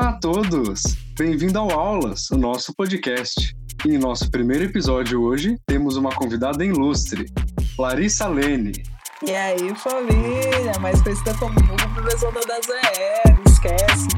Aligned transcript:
Olá 0.00 0.08
a 0.08 0.18
todos! 0.18 0.82
Bem-vindo 1.14 1.58
ao 1.58 1.70
Aulas, 1.70 2.30
o 2.30 2.38
nosso 2.38 2.72
podcast. 2.74 3.54
em 3.86 3.98
nosso 3.98 4.30
primeiro 4.30 4.64
episódio 4.64 5.20
hoje, 5.20 5.58
temos 5.66 5.94
uma 5.98 6.10
convidada 6.10 6.64
ilustre, 6.64 7.26
Larissa 7.78 8.26
Lene. 8.26 8.72
E 9.28 9.30
aí, 9.30 9.74
família? 9.76 10.72
Mais 10.80 11.02
conhecida 11.02 11.36
como 11.36 11.54
Professor 11.94 12.32
da 12.32 12.58
ZR, 12.62 13.42
esquece. 13.46 14.08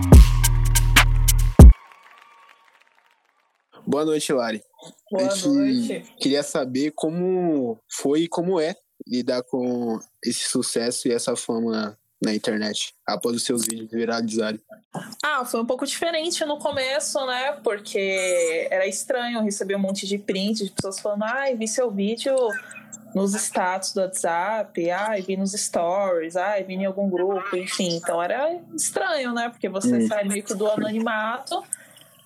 Boa 3.85 4.05
noite, 4.05 4.33
Lari. 4.33 4.63
Boa 5.11 5.35
noite. 5.35 6.05
Queria 6.21 6.45
saber 6.45 6.93
como 6.95 7.77
foi 7.91 8.21
e 8.21 8.29
como 8.29 8.61
é 8.61 8.77
lidar 9.05 9.43
com 9.43 9.99
esse 10.25 10.49
sucesso 10.49 11.09
e 11.09 11.13
essa 11.13 11.35
fama 11.35 11.99
na 12.23 12.35
internet, 12.35 12.95
após 13.07 13.37
os 13.37 13.45
seus 13.45 13.67
vídeos 13.67 13.91
viralizarem? 13.91 14.61
Ah, 15.23 15.45
foi 15.45 15.61
um 15.61 15.67
pouco 15.67 15.85
diferente 15.87 16.45
no 16.45 16.59
começo, 16.59 17.25
né? 17.27 17.53
Porque 17.65 18.69
era 18.71 18.87
estranho 18.87 19.43
receber 19.43 19.77
um 19.77 19.81
monte 19.81 20.07
de 20.07 20.19
print 20.19 20.65
de 20.65 20.71
pessoas 20.71 21.01
falando, 21.01 21.25
ai, 21.25 21.57
vi 21.57 21.67
seu 21.67 21.91
vídeo 21.91 22.35
nos 23.15 23.35
status 23.35 23.93
do 23.93 24.01
WhatsApp, 24.01 24.91
ai, 24.91 25.23
vi 25.23 25.37
nos 25.37 25.53
stories, 25.53 26.37
ai, 26.37 26.63
vi 26.65 26.75
em 26.75 26.87
algum 26.87 27.11
grupo, 27.11 27.57
enfim. 27.57 27.97
Então 27.97 28.23
era 28.23 28.59
estranho, 28.75 29.35
né? 29.35 29.49
Porque 29.49 29.69
você 29.69 29.97
hum. 29.97 30.07
sai 30.07 30.25
meio 30.25 30.43
que 30.43 30.55
do 30.55 30.67
anonimato 30.69 31.63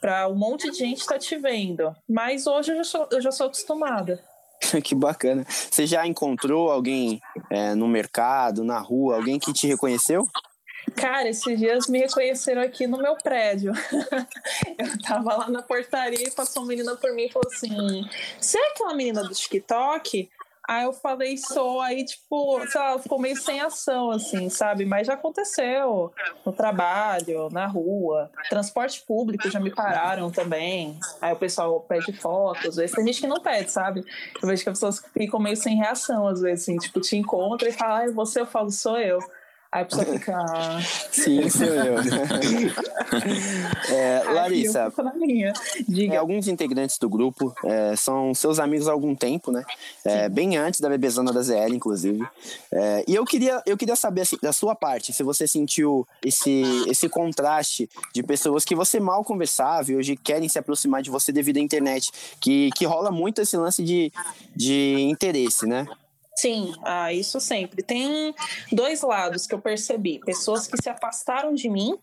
para 0.01 0.29
um 0.29 0.35
monte 0.35 0.71
de 0.71 0.79
gente 0.79 1.01
estar 1.01 1.15
tá 1.15 1.19
te 1.19 1.37
vendo. 1.37 1.95
Mas 2.09 2.47
hoje 2.47 2.73
eu 2.73 2.77
já 2.77 2.85
sou, 2.85 3.09
eu 3.11 3.21
já 3.21 3.33
sou 3.33 3.47
acostumada. 3.47 4.23
que 4.83 4.95
bacana. 4.95 5.45
Você 5.49 5.87
já 5.87 6.07
encontrou 6.07 6.71
alguém 6.71 7.21
é, 7.51 7.75
no 7.75 7.89
mercado, 7.89 8.65
na 8.65 8.79
rua, 8.79 9.17
alguém 9.17 9.39
que 9.39 9.53
te 9.53 9.67
reconheceu? 9.67 10.27
Cara, 10.95 11.29
esses 11.29 11.59
dias 11.59 11.89
me 11.89 11.99
reconheceram 11.99 12.63
aqui 12.63 12.87
no 12.87 12.99
meu 12.99 13.17
prédio. 13.17 13.73
eu 14.79 15.03
tava 15.03 15.37
lá 15.37 15.51
na 15.51 15.63
portaria 15.63 16.29
e 16.29 16.31
passou 16.31 16.63
uma 16.63 16.69
menina 16.69 16.95
por 16.97 17.13
mim 17.13 17.25
e 17.25 17.33
falou 17.33 17.51
assim: 17.53 18.09
Você 18.41 18.59
é 18.59 18.71
aquela 18.71 18.95
menina 18.95 19.23
do 19.23 19.35
TikTok? 19.35 20.31
Aí 20.69 20.85
eu 20.85 20.93
falei, 20.93 21.37
sou, 21.37 21.81
aí, 21.81 22.05
tipo, 22.05 22.67
sei 22.67 22.81
lá, 22.81 22.99
ficou 22.99 23.21
meio 23.21 23.37
sem 23.37 23.61
ação, 23.61 24.11
assim, 24.11 24.49
sabe? 24.49 24.85
Mas 24.85 25.07
já 25.07 25.15
aconteceu 25.15 26.13
no 26.45 26.53
trabalho, 26.53 27.49
na 27.51 27.67
rua, 27.67 28.31
transporte 28.51 29.03
público 29.07 29.49
já 29.49 29.61
me 29.61 29.71
pararam 29.71 30.31
também. 30.31 30.99
Aí 31.21 31.33
o 31.33 31.37
pessoal 31.37 31.81
pede 31.81 32.13
fotos, 32.13 32.71
às 32.71 32.77
vezes 32.77 32.97
tem 32.97 33.07
gente 33.07 33.21
que 33.21 33.27
não 33.27 33.41
pede, 33.41 33.71
sabe? 33.71 34.05
Eu 34.43 34.49
vejo 34.49 34.63
que 34.63 34.69
as 34.69 34.79
pessoas 34.79 35.03
ficam 35.13 35.39
meio 35.39 35.57
sem 35.57 35.77
reação, 35.77 36.27
às 36.27 36.41
vezes, 36.41 36.63
assim, 36.65 36.77
tipo, 36.79 37.01
te 37.01 37.17
encontra 37.17 37.69
e 37.69 37.73
fala, 37.73 37.99
ai, 37.99 38.09
você, 38.11 38.41
eu 38.41 38.47
falo, 38.47 38.71
sou 38.71 38.99
eu. 38.99 39.19
Aí 39.77 39.83
a 39.83 39.85
pessoa 39.85 40.07
fica. 40.07 40.39
Sim, 41.13 41.51
sou 41.51 41.67
eu. 41.67 41.97
é, 43.95 44.23
Larissa, 44.33 44.91
é, 46.11 46.17
alguns 46.17 46.49
integrantes 46.49 46.97
do 46.97 47.11
grupo 47.11 47.55
é, 47.63 47.95
são 47.95 48.35
seus 48.35 48.59
amigos 48.59 48.89
há 48.89 48.93
algum 48.93 49.15
tempo, 49.15 49.53
né? 49.53 49.63
É, 50.03 50.31
bem 50.31 50.57
antes 50.57 50.81
da 50.81 50.89
bebezona 50.89 51.31
da 51.31 51.43
ZL, 51.43 51.75
inclusive. 51.75 52.27
É, 52.73 53.05
e 53.07 53.15
eu 53.15 53.23
queria, 53.27 53.63
eu 53.67 53.77
queria 53.77 53.97
saber 53.97 54.23
assim, 54.23 54.39
da 54.41 54.53
sua 54.53 54.75
parte, 54.75 55.13
se 55.13 55.23
você 55.23 55.47
sentiu 55.47 56.09
esse, 56.25 56.63
esse 56.89 57.07
contraste 57.07 57.87
de 58.15 58.23
pessoas 58.23 58.65
que 58.65 58.75
você 58.75 58.99
mal 58.99 59.23
conversava 59.25 59.93
e 59.93 59.97
hoje 59.97 60.17
querem 60.17 60.49
se 60.49 60.59
aproximar 60.59 61.03
de 61.03 61.11
você 61.11 61.31
devido 61.31 61.59
à 61.59 61.61
internet, 61.61 62.11
que, 62.41 62.71
que 62.75 62.87
rola 62.87 63.11
muito 63.11 63.43
esse 63.43 63.59
lance 63.59 63.85
de, 63.85 64.11
de 64.55 65.03
interesse, 65.03 65.67
né? 65.67 65.87
Sim, 66.37 66.75
ah, 66.83 67.13
isso 67.13 67.41
sempre. 67.41 67.83
Tem 67.83 68.35
dois 68.71 69.03
lados 69.03 69.47
que 69.47 69.55
eu 69.55 69.61
percebi: 69.61 70.19
pessoas 70.21 70.67
que 70.67 70.81
se 70.81 70.89
afastaram 70.89 71.55
de 71.55 71.69
mim, 71.69 71.99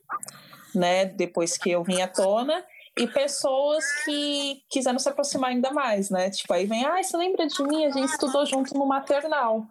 né, 0.73 1.05
depois 1.05 1.57
que 1.57 1.69
eu 1.69 1.83
vim 1.83 2.01
à 2.01 2.07
tona, 2.07 2.65
e 2.97 3.07
pessoas 3.07 3.83
que 4.03 4.63
quiseram 4.69 4.99
se 4.99 5.09
aproximar 5.09 5.51
ainda 5.51 5.71
mais, 5.71 6.09
né? 6.09 6.29
Tipo, 6.29 6.53
aí 6.53 6.65
vem, 6.65 6.85
ah, 6.85 7.01
você 7.01 7.15
lembra 7.15 7.47
de 7.47 7.63
mim? 7.63 7.85
A 7.85 7.91
gente 7.91 8.09
estudou 8.09 8.45
junto 8.45 8.73
no 8.75 8.85
maternal. 8.85 9.67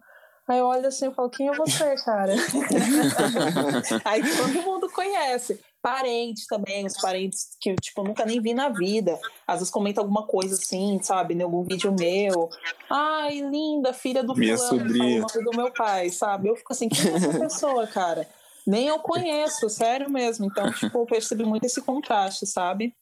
Aí 0.47 0.59
eu 0.59 0.65
olho 0.65 0.87
assim 0.87 1.09
e 1.09 1.13
falo, 1.13 1.29
quem 1.29 1.47
é 1.47 1.53
você, 1.53 1.95
cara? 2.03 2.33
aí 4.03 4.21
todo 4.35 4.61
mundo 4.61 4.89
conhece 4.89 5.59
parentes 5.81 6.45
também, 6.47 6.85
os 6.85 6.97
parentes 6.97 7.57
que 7.61 7.75
tipo, 7.75 8.01
eu 8.01 8.05
nunca 8.05 8.25
nem 8.25 8.41
vi 8.41 8.53
na 8.53 8.69
vida. 8.69 9.19
Às 9.47 9.59
vezes 9.59 9.71
comenta 9.71 10.01
alguma 10.01 10.27
coisa 10.27 10.55
assim, 10.55 10.99
sabe, 11.01 11.33
em 11.33 11.41
algum 11.41 11.63
vídeo 11.63 11.93
meu. 11.97 12.49
Ai, 12.89 13.39
linda, 13.39 13.93
filha 13.93 14.23
do 14.23 14.35
Minha 14.35 14.57
fulano, 14.57 14.79
sobrinha. 14.79 15.25
do 15.25 15.57
meu 15.57 15.71
pai, 15.71 16.09
sabe? 16.09 16.49
Eu 16.49 16.55
fico 16.55 16.73
assim, 16.73 16.89
quem 16.89 17.11
é 17.11 17.15
essa 17.15 17.39
pessoa, 17.39 17.87
cara? 17.87 18.27
Nem 18.65 18.87
eu 18.87 18.99
conheço, 18.99 19.69
sério 19.69 20.09
mesmo. 20.09 20.45
Então, 20.45 20.71
tipo, 20.71 20.97
eu 20.99 21.05
percebi 21.05 21.45
muito 21.45 21.65
esse 21.65 21.81
contraste, 21.81 22.45
sabe? 22.45 22.95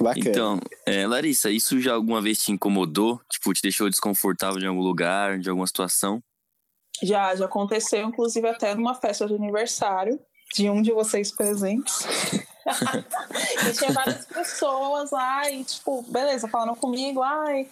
Bacana. 0.00 0.28
Então, 0.28 0.60
é, 0.86 1.06
Larissa, 1.06 1.50
isso 1.50 1.80
já 1.80 1.94
alguma 1.94 2.22
vez 2.22 2.42
te 2.42 2.52
incomodou? 2.52 3.20
Tipo, 3.30 3.52
te 3.52 3.62
deixou 3.62 3.88
desconfortável 3.88 4.60
em 4.60 4.66
algum 4.66 4.80
lugar, 4.80 5.38
de 5.38 5.48
alguma 5.48 5.66
situação? 5.66 6.22
Já, 7.02 7.34
já 7.34 7.44
aconteceu, 7.44 8.06
inclusive 8.08 8.48
até 8.48 8.74
numa 8.74 8.94
festa 8.94 9.26
de 9.26 9.34
aniversário 9.34 10.18
de 10.54 10.68
um 10.68 10.82
de 10.82 10.92
vocês 10.92 11.30
presentes. 11.30 12.06
e 13.68 13.72
tinha 13.72 13.92
várias 13.92 14.26
pessoas 14.26 15.10
lá 15.10 15.50
e, 15.50 15.64
tipo, 15.64 16.02
beleza, 16.02 16.48
falando 16.48 16.76
comigo, 16.76 17.22
ai, 17.22 17.68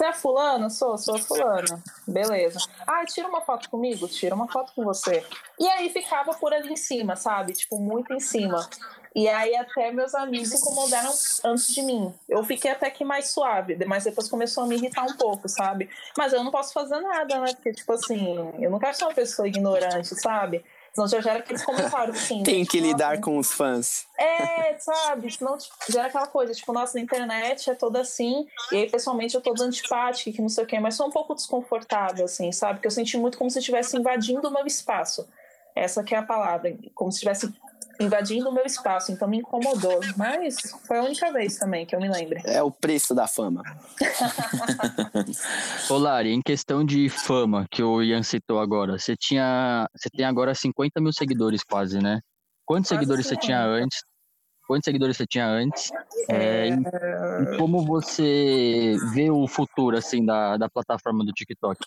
você 0.00 0.06
é 0.06 0.12
fulano? 0.14 0.70
Sou, 0.70 0.96
sou 0.96 1.18
fulano. 1.18 1.82
Beleza. 2.08 2.58
Ai, 2.86 3.04
tira 3.04 3.28
uma 3.28 3.42
foto 3.42 3.68
comigo? 3.68 4.08
Tira 4.08 4.34
uma 4.34 4.48
foto 4.48 4.72
com 4.74 4.82
você. 4.82 5.22
E 5.58 5.68
aí 5.68 5.90
ficava 5.90 6.32
por 6.32 6.54
ali 6.54 6.72
em 6.72 6.76
cima, 6.76 7.16
sabe? 7.16 7.52
Tipo, 7.52 7.78
muito 7.78 8.10
em 8.14 8.20
cima. 8.20 8.66
E 9.14 9.28
aí 9.28 9.54
até 9.54 9.92
meus 9.92 10.14
amigos 10.14 10.52
incomodaram 10.52 11.10
antes 11.44 11.74
de 11.74 11.82
mim. 11.82 12.14
Eu 12.26 12.42
fiquei 12.44 12.70
até 12.70 12.88
que 12.88 13.04
mais 13.04 13.28
suave, 13.28 13.76
mas 13.84 14.04
depois 14.04 14.28
começou 14.28 14.64
a 14.64 14.66
me 14.66 14.76
irritar 14.76 15.04
um 15.04 15.16
pouco, 15.16 15.48
sabe? 15.48 15.90
Mas 16.16 16.32
eu 16.32 16.42
não 16.42 16.50
posso 16.50 16.72
fazer 16.72 16.98
nada, 17.00 17.38
né? 17.38 17.52
Porque, 17.52 17.72
tipo 17.72 17.92
assim, 17.92 18.54
eu 18.58 18.70
não 18.70 18.78
quero 18.78 18.96
ser 18.96 19.04
uma 19.04 19.14
pessoa 19.14 19.46
ignorante, 19.48 20.14
sabe? 20.18 20.64
Senão 20.94 21.08
já 21.08 21.20
gera 21.20 21.38
aqueles 21.38 21.64
comentários 21.64 22.16
assim. 22.16 22.42
Tem 22.42 22.60
né? 22.60 22.64
que 22.64 22.78
tipo, 22.78 22.86
lidar 22.86 23.10
nossa, 23.10 23.22
com 23.22 23.38
os 23.38 23.52
fãs. 23.52 24.06
É, 24.18 24.76
sabe? 24.78 25.30
Senão 25.30 25.56
tipo, 25.56 25.74
gera 25.88 26.08
aquela 26.08 26.26
coisa, 26.26 26.52
tipo, 26.52 26.72
nossa, 26.72 26.98
na 26.98 27.04
internet 27.04 27.70
é 27.70 27.74
toda 27.74 28.00
assim, 28.00 28.46
e 28.72 28.76
aí 28.76 28.90
pessoalmente 28.90 29.34
eu 29.34 29.40
tô 29.40 29.54
antipática, 29.60 30.32
que 30.32 30.42
não 30.42 30.48
sei 30.48 30.64
o 30.64 30.66
quê, 30.66 30.80
mas 30.80 30.94
sou 30.94 31.06
um 31.06 31.10
pouco 31.10 31.34
desconfortável, 31.34 32.24
assim, 32.24 32.50
sabe? 32.52 32.74
Porque 32.74 32.86
eu 32.86 32.92
senti 32.92 33.16
muito 33.16 33.38
como 33.38 33.50
se 33.50 33.58
estivesse 33.58 33.96
invadindo 33.96 34.48
o 34.48 34.52
meu 34.52 34.66
espaço. 34.66 35.28
Essa 35.74 36.02
que 36.02 36.14
é 36.14 36.18
a 36.18 36.22
palavra, 36.22 36.76
como 36.94 37.12
se 37.12 37.16
estivesse 37.16 37.52
invadindo 38.00 38.48
o 38.48 38.52
meu 38.52 38.64
espaço, 38.64 39.12
então 39.12 39.28
me 39.28 39.38
incomodou. 39.38 40.00
Mas 40.16 40.56
foi 40.86 40.98
a 40.98 41.02
única 41.02 41.30
vez 41.32 41.58
também 41.58 41.84
que 41.84 41.94
eu 41.94 42.00
me 42.00 42.08
lembro. 42.08 42.38
É 42.44 42.62
o 42.62 42.70
preço 42.70 43.14
da 43.14 43.28
fama. 43.28 43.62
Ô 45.90 45.98
Lari, 45.98 46.32
em 46.32 46.40
questão 46.40 46.84
de 46.84 47.08
fama, 47.08 47.66
que 47.70 47.82
o 47.82 48.02
Ian 48.02 48.22
citou 48.22 48.58
agora, 48.58 48.98
você 48.98 49.14
tinha. 49.16 49.86
Você 49.94 50.08
tem 50.10 50.24
agora 50.24 50.54
50 50.54 51.00
mil 51.00 51.12
seguidores 51.12 51.62
quase, 51.62 51.98
né? 51.98 52.20
Quantos 52.64 52.88
quase 52.88 53.00
seguidores 53.00 53.26
50. 53.26 53.40
você 53.40 53.46
tinha 53.46 53.64
antes? 53.64 54.02
Quantos 54.66 54.84
seguidores 54.84 55.16
você 55.16 55.26
tinha 55.26 55.46
antes? 55.46 55.90
É... 56.28 56.68
É, 56.68 56.68
e 56.68 57.56
como 57.58 57.84
você 57.84 58.96
vê 59.12 59.28
o 59.28 59.48
futuro 59.48 59.96
assim 59.96 60.24
da, 60.24 60.56
da 60.56 60.68
plataforma 60.70 61.24
do 61.24 61.32
TikTok? 61.32 61.84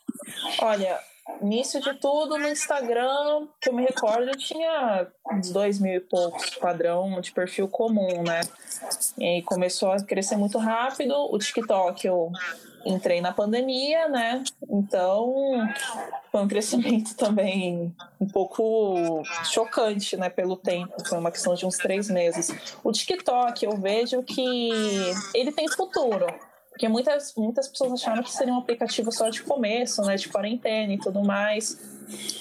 Olha, 0.59 0.99
Início 1.41 1.81
de 1.81 1.93
tudo, 1.95 2.37
no 2.37 2.47
Instagram, 2.47 3.47
que 3.59 3.69
eu 3.69 3.73
me 3.73 3.83
recordo, 3.83 4.29
eu 4.29 4.37
tinha 4.37 5.07
uns 5.31 5.51
dois 5.51 5.79
mil 5.79 5.93
e 5.93 5.99
poucos 5.99 6.49
padrão 6.51 7.19
de 7.21 7.31
perfil 7.31 7.67
comum, 7.67 8.23
né? 8.23 8.41
E 9.17 9.41
começou 9.43 9.91
a 9.91 10.01
crescer 10.03 10.35
muito 10.35 10.57
rápido. 10.57 11.13
O 11.33 11.37
TikTok 11.37 12.05
eu 12.05 12.31
entrei 12.85 13.21
na 13.21 13.31
pandemia, 13.31 14.09
né? 14.09 14.43
Então 14.69 15.33
foi 16.31 16.41
um 16.41 16.47
crescimento 16.47 17.15
também 17.17 17.95
um 18.19 18.27
pouco 18.27 19.23
chocante, 19.45 20.17
né? 20.17 20.29
Pelo 20.29 20.57
tempo, 20.57 20.93
foi 21.07 21.17
uma 21.17 21.31
questão 21.31 21.53
de 21.55 21.65
uns 21.65 21.77
três 21.77 22.09
meses. 22.09 22.53
O 22.83 22.91
TikTok 22.91 23.63
eu 23.63 23.77
vejo 23.77 24.21
que 24.23 24.69
ele 25.33 25.51
tem 25.51 25.69
futuro 25.69 26.27
porque 26.73 26.87
muitas, 26.87 27.35
muitas 27.35 27.67
pessoas 27.67 27.93
acharam 27.93 28.23
que 28.23 28.31
seria 28.31 28.51
um 28.51 28.57
aplicativo 28.57 29.11
só 29.11 29.29
de 29.29 29.43
começo, 29.43 30.01
né? 30.01 30.15
De 30.15 30.27
quarentena 30.27 30.91
e 30.91 30.97
tudo 30.97 31.23
mais. 31.23 31.79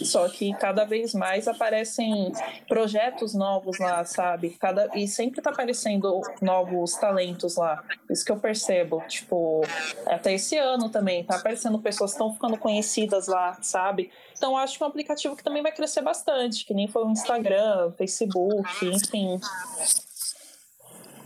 Só 0.02 0.26
que 0.28 0.54
cada 0.54 0.84
vez 0.84 1.12
mais 1.14 1.46
aparecem 1.46 2.32
projetos 2.66 3.34
novos 3.34 3.78
lá, 3.78 4.02
sabe? 4.06 4.56
Cada, 4.58 4.88
e 4.94 5.06
sempre 5.06 5.42
tá 5.42 5.50
aparecendo 5.50 6.22
novos 6.40 6.94
talentos 6.94 7.56
lá. 7.56 7.84
Isso 8.08 8.24
que 8.24 8.32
eu 8.32 8.38
percebo. 8.38 9.02
Tipo, 9.06 9.60
até 10.06 10.32
esse 10.32 10.56
ano 10.56 10.88
também, 10.88 11.24
tá 11.24 11.36
aparecendo 11.36 11.78
pessoas 11.78 12.12
que 12.12 12.14
estão 12.14 12.32
ficando 12.32 12.56
conhecidas 12.56 13.28
lá, 13.28 13.58
sabe? 13.60 14.10
Então 14.34 14.56
acho 14.56 14.78
que 14.78 14.82
é 14.82 14.86
um 14.86 14.88
aplicativo 14.88 15.36
que 15.36 15.44
também 15.44 15.62
vai 15.62 15.72
crescer 15.72 16.00
bastante, 16.00 16.64
que 16.64 16.72
nem 16.72 16.88
foi 16.88 17.04
o 17.04 17.10
Instagram, 17.10 17.92
Facebook, 17.98 18.66
enfim. 18.86 19.38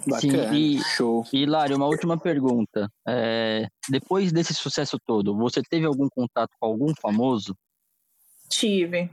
Bacana, 0.07 0.51
Sim, 0.51 0.55
e, 0.55 0.83
show. 0.83 1.25
E, 1.33 1.45
Lari, 1.45 1.75
uma 1.75 1.87
última 1.87 2.19
pergunta. 2.19 2.91
É, 3.07 3.67
depois 3.89 4.33
desse 4.33 4.55
sucesso 4.55 4.99
todo, 5.05 5.37
você 5.37 5.61
teve 5.63 5.85
algum 5.85 6.09
contato 6.09 6.51
com 6.61 6.67
algum 6.67 6.95
famoso? 7.01 7.57
Tive. 8.49 9.11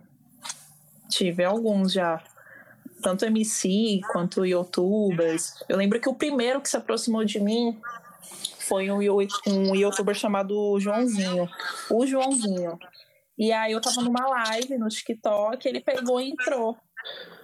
Tive 1.10 1.44
alguns 1.44 1.94
já. 1.94 2.24
tanto 3.02 3.26
MC 3.26 4.02
quanto 4.12 4.46
youtubers. 4.46 5.64
Eu 5.68 5.78
lembro 5.78 6.00
que 6.00 6.08
o 6.08 6.16
primeiro 6.16 6.62
que 6.62 6.70
se 6.70 6.78
aproximou 6.78 7.26
de 7.26 7.40
mim 7.40 7.80
foi 8.60 8.90
um, 8.90 9.00
um 9.48 9.76
youtuber 9.76 10.16
chamado 10.16 10.80
Joãozinho. 10.80 11.50
O 11.90 12.06
Joãozinho. 12.06 12.78
E 13.38 13.52
aí 13.52 13.72
eu 13.72 13.82
tava 13.82 14.02
numa 14.02 14.28
live 14.28 14.78
no 14.78 14.88
TikTok, 14.88 15.68
ele 15.68 15.82
pegou 15.82 16.22
e 16.22 16.30
entrou. 16.30 16.78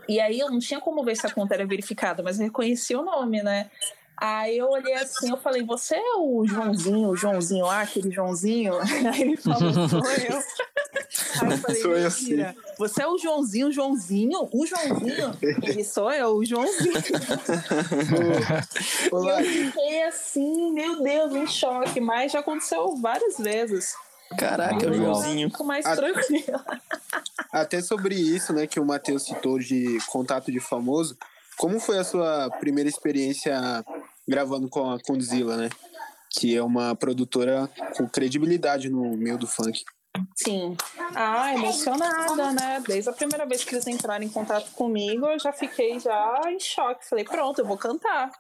E 0.10 0.20
aí 0.20 0.40
eu 0.40 0.50
não 0.50 0.58
tinha 0.58 0.82
como 0.82 1.04
ver 1.04 1.16
se 1.16 1.28
a 1.28 1.32
conta 1.32 1.54
era 1.54 1.68
verificada, 1.68 2.24
mas 2.24 2.40
eu 2.40 2.46
reconheci 2.46 2.96
o 2.96 3.04
nome, 3.04 3.44
né? 3.44 3.70
Aí 4.18 4.58
eu 4.58 4.68
olhei 4.68 4.96
assim, 4.96 5.30
eu 5.30 5.38
falei, 5.38 5.64
você 5.64 5.96
é 5.96 6.16
o 6.18 6.44
Joãozinho, 6.48 7.10
o 7.10 7.16
Joãozinho 7.16 7.66
lá, 7.66 7.82
aquele 7.82 8.10
Joãozinho? 8.12 8.74
Aí 9.14 9.22
ele 9.22 9.38
falou, 9.38 9.72
sou 9.88 10.00
eu. 10.00 10.40
Aí 11.42 11.52
eu 11.52 11.58
falei, 11.60 11.78
sou 11.82 11.96
eu 11.96 12.10
sim. 12.10 12.38
Você 12.80 13.04
é 13.04 13.08
o 13.08 13.20
Joãozinho, 13.20 13.68
o 13.68 13.72
Joãozinho? 13.72 14.50
O 14.52 14.66
Joãozinho? 14.66 15.38
Ele 15.62 15.84
sou 15.84 16.12
eu, 16.12 16.38
o 16.38 16.44
Joãozinho. 16.44 16.96
eu 19.14 19.46
fiquei 19.46 20.04
assim, 20.04 20.74
meu 20.74 21.04
Deus, 21.04 21.36
em 21.36 21.46
choque, 21.46 22.02
mas 22.02 22.32
já 22.32 22.40
aconteceu 22.40 22.98
várias 22.98 23.38
vezes. 23.38 23.94
Caraca, 24.38 24.90
o 24.90 24.94
Joãozinho. 24.94 25.50
Fico 25.50 25.64
mais 25.64 25.86
tranquila. 25.86 26.66
Até 27.52 27.82
sobre 27.82 28.16
isso, 28.16 28.54
né, 28.54 28.68
que 28.68 28.80
o 28.80 28.86
Matheus 28.86 29.24
citou 29.24 29.58
de 29.58 29.98
contato 30.08 30.52
de 30.52 30.60
famoso, 30.60 31.18
como 31.58 31.80
foi 31.80 31.98
a 31.98 32.04
sua 32.04 32.50
primeira 32.60 32.90
experiência 32.90 33.84
gravando 34.28 34.70
com 34.70 34.92
a 34.92 35.00
Condzilla, 35.02 35.58
né? 35.58 35.70
Que 36.30 36.56
é 36.56 36.64
uma 36.64 36.96
produtora 36.96 37.68
com 37.98 38.08
credibilidade 38.08 38.90
no 38.90 39.18
meio 39.18 39.38
do 39.38 39.48
funk. 39.48 39.84
Sim. 40.44 40.78
Ah, 41.16 41.54
emocionada, 41.54 42.54
né? 42.54 42.82
Desde 42.88 43.10
a 43.10 43.14
primeira 43.14 43.46
vez 43.46 43.64
que 43.64 43.76
eles 43.76 43.86
entraram 43.88 44.24
em 44.24 44.30
contato 44.30 44.72
comigo, 44.72 45.26
eu 45.26 45.38
já 45.38 45.52
fiquei 45.52 46.00
já 46.00 46.42
em 46.48 46.60
choque. 46.60 47.08
Falei, 47.10 47.26
pronto, 47.26 47.60
eu 47.60 47.66
vou 47.66 47.78
cantar. 47.78 48.32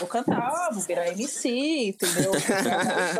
Vou 0.00 0.08
cantar, 0.08 0.70
vou 0.72 0.82
virar 0.82 1.08
MC, 1.08 1.48
entendeu? 1.90 2.32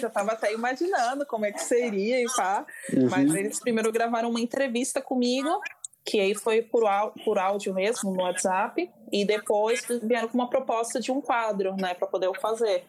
já 0.00 0.10
tava 0.10 0.32
até 0.32 0.52
imaginando 0.52 1.24
como 1.24 1.46
é 1.46 1.52
que 1.52 1.62
seria 1.62 2.20
e 2.20 2.26
pá. 2.36 2.66
Uhum. 2.92 3.08
Mas 3.08 3.32
eles 3.34 3.60
primeiro 3.60 3.92
gravaram 3.92 4.28
uma 4.28 4.40
entrevista 4.40 5.00
comigo, 5.00 5.60
que 6.04 6.18
aí 6.18 6.34
foi 6.34 6.60
por, 6.60 6.82
por 7.24 7.38
áudio 7.38 7.72
mesmo, 7.72 8.12
no 8.12 8.22
WhatsApp, 8.22 8.90
e 9.12 9.24
depois 9.24 9.86
vieram 10.02 10.28
com 10.28 10.38
uma 10.38 10.50
proposta 10.50 10.98
de 10.98 11.12
um 11.12 11.20
quadro, 11.20 11.76
né, 11.76 11.94
para 11.94 12.08
poder 12.08 12.26
eu 12.26 12.34
fazer. 12.34 12.84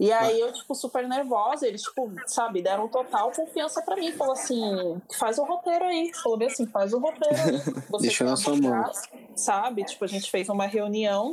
E 0.00 0.10
aí 0.10 0.40
eu, 0.40 0.50
tipo, 0.50 0.74
super 0.74 1.06
nervosa, 1.06 1.68
eles, 1.68 1.82
tipo, 1.82 2.10
sabe, 2.26 2.62
deram 2.62 2.88
total 2.88 3.30
confiança 3.32 3.82
pra 3.82 3.96
mim. 3.96 4.10
Falou 4.12 4.32
assim, 4.32 4.98
faz 5.18 5.36
o 5.36 5.44
roteiro 5.44 5.84
aí. 5.84 6.10
Falou 6.22 6.38
bem 6.38 6.48
assim, 6.48 6.66
faz 6.66 6.94
o 6.94 6.98
roteiro 6.98 7.36
aí. 7.36 7.58
Você 7.90 8.06
Deixa 8.06 8.24
na 8.24 8.34
sua 8.34 8.56
mão. 8.56 8.90
Sabe? 9.36 9.84
Tipo, 9.84 10.06
a 10.06 10.08
gente 10.08 10.30
fez 10.30 10.48
uma 10.48 10.66
reunião 10.66 11.32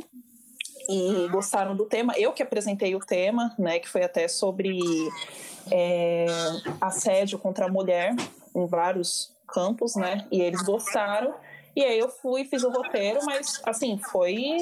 e 0.86 1.26
gostaram 1.28 1.74
do 1.74 1.86
tema. 1.86 2.12
Eu 2.18 2.30
que 2.34 2.42
apresentei 2.42 2.94
o 2.94 3.00
tema, 3.00 3.54
né, 3.58 3.78
que 3.78 3.88
foi 3.88 4.04
até 4.04 4.28
sobre 4.28 4.78
é, 5.72 6.26
assédio 6.78 7.38
contra 7.38 7.64
a 7.64 7.68
mulher 7.70 8.14
em 8.54 8.66
vários 8.66 9.34
campos, 9.48 9.96
né, 9.96 10.26
e 10.30 10.42
eles 10.42 10.60
gostaram. 10.60 11.34
E 11.74 11.82
aí 11.82 11.98
eu 11.98 12.10
fui, 12.10 12.44
fiz 12.44 12.64
o 12.64 12.70
roteiro, 12.70 13.20
mas 13.24 13.62
assim, 13.64 13.98
foi 14.10 14.58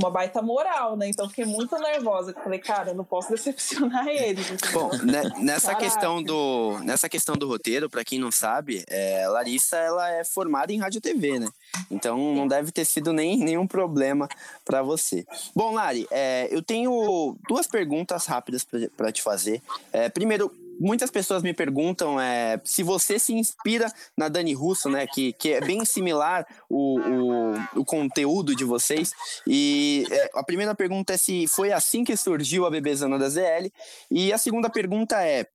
uma 0.00 0.10
baita 0.10 0.40
moral, 0.40 0.96
né? 0.96 1.08
Então 1.08 1.28
fiquei 1.28 1.44
muito 1.44 1.76
nervosa. 1.78 2.32
Falei, 2.32 2.58
cara, 2.58 2.90
eu 2.90 2.94
não 2.94 3.04
posso 3.04 3.30
decepcionar 3.30 4.06
eles. 4.08 4.46
Bom, 4.72 4.90
né, 5.04 5.22
nessa 5.38 5.74
questão 5.74 6.22
do 6.22 6.78
nessa 6.82 7.08
questão 7.08 7.36
do 7.36 7.46
roteiro, 7.46 7.88
para 7.88 8.04
quem 8.04 8.18
não 8.18 8.30
sabe, 8.30 8.84
é, 8.88 9.28
Larissa 9.28 9.76
ela 9.76 10.10
é 10.10 10.24
formada 10.24 10.72
em 10.72 10.78
rádio 10.78 11.00
TV, 11.00 11.38
né? 11.38 11.48
Então 11.90 12.34
não 12.34 12.48
deve 12.48 12.72
ter 12.72 12.84
sido 12.84 13.12
nem 13.12 13.38
nenhum 13.38 13.66
problema 13.66 14.28
para 14.64 14.82
você. 14.82 15.26
Bom, 15.54 15.74
Lari, 15.74 16.06
é, 16.10 16.48
eu 16.50 16.62
tenho 16.62 17.36
duas 17.48 17.66
perguntas 17.66 18.26
rápidas 18.26 18.66
para 18.96 19.12
te 19.12 19.22
fazer. 19.22 19.62
É, 19.92 20.08
primeiro, 20.08 20.50
muitas 20.80 21.10
pessoas 21.10 21.42
me 21.42 21.52
perguntam 21.52 22.18
é, 22.18 22.58
se 22.64 22.82
você 22.82 23.18
se 23.18 23.34
inspira 23.34 23.92
na 24.16 24.28
Dani 24.28 24.54
Russo, 24.54 24.88
né? 24.88 25.06
Que, 25.06 25.34
que 25.34 25.52
é 25.52 25.60
bem 25.60 25.84
similar 25.84 26.46
o, 26.70 26.98
o, 26.98 27.80
o 27.80 27.84
conteúdo 27.84 28.56
de 28.56 28.64
vocês. 28.64 29.12
E 29.46 30.06
é, 30.10 30.30
a 30.34 30.42
primeira 30.42 30.74
pergunta 30.74 31.12
é 31.12 31.16
se 31.18 31.46
foi 31.46 31.70
assim 31.70 32.02
que 32.02 32.16
surgiu 32.16 32.64
a 32.64 32.70
Bebezana 32.70 33.18
da 33.18 33.28
ZL. 33.28 33.70
E 34.10 34.32
a 34.32 34.38
segunda 34.38 34.70
pergunta 34.70 35.22
é. 35.22 35.46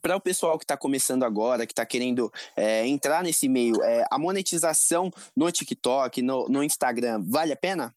Para 0.00 0.14
o 0.14 0.20
pessoal 0.20 0.56
que 0.56 0.62
está 0.62 0.76
começando 0.76 1.24
agora, 1.24 1.66
que 1.66 1.72
está 1.72 1.84
querendo 1.84 2.32
é, 2.56 2.86
entrar 2.86 3.24
nesse 3.24 3.48
meio, 3.48 3.82
é, 3.82 4.06
a 4.08 4.20
monetização 4.20 5.10
no 5.36 5.50
TikTok, 5.50 6.22
no, 6.22 6.48
no 6.48 6.62
Instagram, 6.62 7.20
vale 7.26 7.52
a 7.52 7.56
pena? 7.56 7.92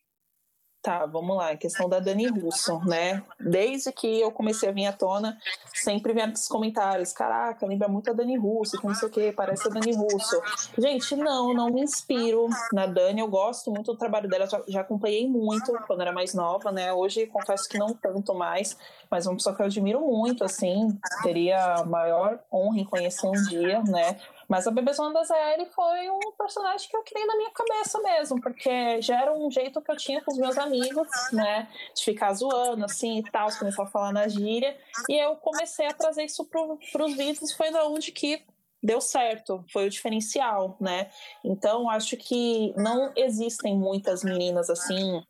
Tá, 0.83 1.05
vamos 1.05 1.37
lá, 1.37 1.51
a 1.51 1.55
questão 1.55 1.87
da 1.87 1.97
Dani 1.97 2.27
Russo, 2.27 2.77
né? 2.79 3.23
Desde 3.39 3.89
que 3.93 4.19
eu 4.19 4.29
comecei 4.33 4.67
a 4.67 4.71
vir 4.73 4.85
à 4.85 4.91
tona, 4.91 5.37
sempre 5.73 6.11
vieram 6.11 6.33
esses 6.33 6.49
comentários, 6.49 7.13
caraca, 7.13 7.65
lembra 7.65 7.87
muito 7.87 8.09
a 8.09 8.13
Dani 8.13 8.37
Russo, 8.37 8.77
que 8.77 8.85
não 8.85 8.93
sei 8.93 9.07
o 9.07 9.11
que, 9.11 9.31
parece 9.31 9.65
a 9.65 9.71
Dani 9.71 9.95
Russo. 9.95 10.41
Gente, 10.77 11.15
não, 11.15 11.53
não 11.53 11.69
me 11.69 11.79
inspiro 11.79 12.49
na 12.73 12.85
Dani, 12.85 13.21
eu 13.21 13.29
gosto 13.29 13.71
muito 13.71 13.93
do 13.93 13.97
trabalho 13.97 14.27
dela, 14.27 14.45
já, 14.45 14.61
já 14.67 14.81
acompanhei 14.81 15.25
muito 15.25 15.71
quando 15.87 16.01
era 16.01 16.11
mais 16.11 16.33
nova, 16.33 16.69
né? 16.69 16.91
Hoje 16.91 17.27
confesso 17.27 17.69
que 17.69 17.77
não 17.77 17.93
tanto 17.93 18.35
mais, 18.35 18.77
mas 19.09 19.25
é 19.25 19.29
uma 19.29 19.37
pessoa 19.37 19.55
que 19.55 19.61
eu 19.61 19.67
admiro 19.67 20.01
muito, 20.01 20.43
assim, 20.43 20.99
teria 21.23 21.75
a 21.75 21.85
maior 21.85 22.39
honra 22.51 22.79
em 22.79 22.85
conhecer 22.85 23.25
um 23.25 23.41
dia, 23.47 23.81
né? 23.83 24.17
Mas 24.53 24.67
a 24.67 24.71
Bebezona 24.71 25.23
ZL 25.23 25.65
foi 25.73 26.11
um 26.11 26.31
personagem 26.37 26.87
que 26.87 26.95
eu 26.95 27.01
criei 27.01 27.25
na 27.25 27.35
minha 27.35 27.49
cabeça 27.49 27.99
mesmo, 28.03 28.39
porque 28.39 29.01
já 29.01 29.19
era 29.19 29.33
um 29.33 29.49
jeito 29.49 29.81
que 29.81 29.91
eu 29.91 29.97
tinha 29.97 30.21
com 30.21 30.31
os 30.31 30.37
meus 30.37 30.59
amigos, 30.59 31.07
né? 31.31 31.67
De 31.95 32.03
ficar 32.03 32.31
zoando, 32.33 32.85
assim 32.85 33.17
e 33.17 33.23
tal, 33.23 33.49
começar 33.57 33.81
a 33.81 33.87
falar 33.87 34.13
na 34.13 34.27
gíria. 34.27 34.77
E 35.09 35.17
eu 35.17 35.35
comecei 35.37 35.87
a 35.87 35.93
trazer 35.95 36.25
isso 36.25 36.45
pro, 36.45 36.77
pros 36.91 37.15
vídeos 37.17 37.49
e 37.49 37.57
foi 37.57 37.71
da 37.71 37.87
onde 37.87 38.11
que 38.11 38.45
deu 38.83 39.01
certo, 39.01 39.65
foi 39.73 39.87
o 39.87 39.89
diferencial, 39.89 40.77
né? 40.79 41.09
Então, 41.43 41.89
acho 41.89 42.15
que 42.15 42.75
não 42.77 43.11
existem 43.15 43.75
muitas 43.75 44.23
meninas 44.23 44.69
assim, 44.69 45.23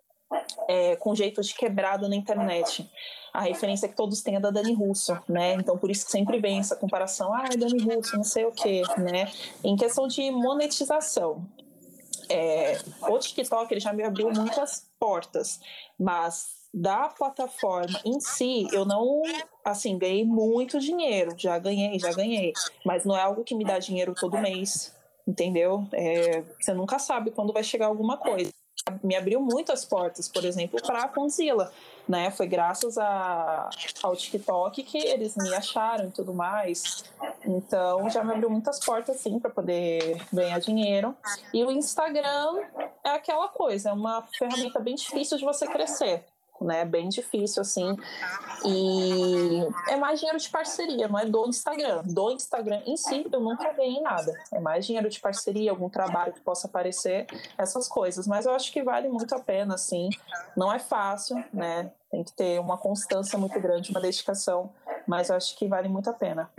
é, 0.67 0.97
com 0.97 1.15
jeito 1.15 1.41
de 1.41 1.53
quebrado 1.53 2.09
na 2.09 2.15
internet 2.17 2.91
a 3.33 3.41
referência 3.41 3.89
que 3.89 3.95
todos 3.95 4.21
têm 4.21 4.35
é 4.35 4.39
da 4.39 4.51
Dani 4.51 4.74
Russo, 4.74 5.18
né? 5.27 5.56
Então 5.56 5.77
por 5.77 5.89
isso 5.89 6.06
que 6.06 6.12
sempre 6.12 6.39
vem 6.39 6.59
essa 6.59 6.75
comparação, 6.75 7.33
ah, 7.33 7.50
Dani 7.57 7.80
Russo, 7.83 8.15
não 8.15 8.24
sei 8.24 8.45
o 8.45 8.51
quê, 8.51 8.83
né? 8.97 9.31
Em 9.63 9.75
questão 9.75 10.07
de 10.07 10.30
monetização, 10.30 11.44
é, 12.30 12.80
o 13.02 13.18
TikTok 13.18 13.73
ele 13.73 13.81
já 13.81 13.92
me 13.92 14.04
abriu 14.04 14.30
muitas 14.31 14.87
portas, 14.99 15.59
mas 15.99 16.63
da 16.73 17.09
plataforma 17.09 17.99
em 18.04 18.19
si, 18.19 18.68
eu 18.71 18.83
não, 18.83 19.21
assim, 19.63 19.97
ganhei 19.97 20.25
muito 20.25 20.80
dinheiro, 20.80 21.33
já 21.37 21.57
ganhei, 21.59 21.99
já 21.99 22.11
ganhei, 22.11 22.54
mas 22.85 23.06
não 23.06 23.16
é 23.16 23.21
algo 23.21 23.44
que 23.44 23.54
me 23.54 23.63
dá 23.63 23.78
dinheiro 23.78 24.16
todo 24.19 24.40
mês, 24.40 24.95
entendeu? 25.28 25.87
É, 25.92 26.44
você 26.59 26.73
nunca 26.73 26.97
sabe 26.97 27.31
quando 27.31 27.54
vai 27.54 27.63
chegar 27.63 27.87
alguma 27.87 28.18
coisa. 28.18 28.52
Me 29.04 29.16
abriu 29.16 29.40
muitas 29.42 29.85
portas, 29.85 30.28
por 30.28 30.44
exemplo, 30.44 30.81
para 30.81 31.04
a 31.04 31.07
Conzilla 31.07 31.71
né? 32.07 32.31
Foi 32.31 32.47
graças 32.47 32.97
a, 32.97 33.69
ao 34.02 34.16
TikTok 34.16 34.83
que 34.83 34.97
eles 34.97 35.35
me 35.35 35.54
acharam 35.54 36.07
e 36.07 36.11
tudo 36.11 36.33
mais. 36.33 37.04
Então 37.45 38.09
já 38.09 38.23
me 38.23 38.33
abriu 38.33 38.49
muitas 38.49 38.80
portas 38.80 39.16
assim 39.16 39.40
para 39.40 39.49
poder 39.49 40.21
ganhar 40.31 40.59
dinheiro. 40.59 41.16
E 41.54 41.63
o 41.63 41.71
Instagram 41.71 42.61
é 43.04 43.11
aquela 43.11 43.47
coisa, 43.47 43.90
é 43.90 43.94
uma 43.94 44.21
ferramenta 44.37 44.80
bem 44.80 44.95
difícil 44.95 45.37
de 45.37 45.45
você 45.45 45.68
crescer 45.68 46.25
né? 46.63 46.85
Bem 46.85 47.09
difícil, 47.09 47.61
assim. 47.61 47.95
E 48.65 49.61
é 49.89 49.95
mais 49.97 50.19
dinheiro 50.19 50.39
de 50.39 50.49
parceria, 50.49 51.07
não 51.07 51.19
é 51.19 51.25
do 51.25 51.47
Instagram. 51.47 52.01
Do 52.05 52.31
Instagram 52.31 52.81
em 52.85 52.95
si, 52.95 53.27
eu 53.31 53.39
nunca 53.39 53.71
ganhei 53.73 54.01
nada. 54.01 54.33
É 54.53 54.59
mais 54.59 54.85
dinheiro 54.85 55.09
de 55.09 55.19
parceria, 55.19 55.71
algum 55.71 55.89
trabalho 55.89 56.33
que 56.33 56.41
possa 56.41 56.67
aparecer, 56.67 57.27
essas 57.57 57.87
coisas. 57.87 58.27
Mas 58.27 58.45
eu 58.45 58.53
acho 58.53 58.71
que 58.71 58.81
vale 58.81 59.09
muito 59.09 59.35
a 59.35 59.39
pena, 59.39 59.75
assim. 59.75 60.09
Não 60.55 60.71
é 60.71 60.79
fácil, 60.79 61.43
né? 61.53 61.91
Tem 62.09 62.23
que 62.23 62.31
ter 62.31 62.59
uma 62.59 62.77
constância 62.77 63.37
muito 63.37 63.59
grande, 63.59 63.91
uma 63.91 63.99
dedicação. 63.99 64.71
Mas 65.07 65.29
eu 65.29 65.35
acho 65.35 65.57
que 65.57 65.67
vale 65.67 65.89
muito 65.89 66.09
a 66.09 66.13
pena. 66.13 66.49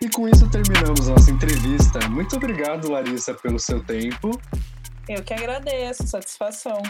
E 0.00 0.10
com 0.10 0.28
isso 0.28 0.48
terminamos 0.50 1.08
nossa 1.08 1.30
entrevista. 1.30 2.06
Muito 2.10 2.36
obrigado, 2.36 2.90
Larissa, 2.90 3.32
pelo 3.34 3.58
seu 3.58 3.82
tempo. 3.84 4.30
Eu 5.08 5.24
que 5.24 5.32
agradeço, 5.32 6.06
satisfação. 6.06 6.82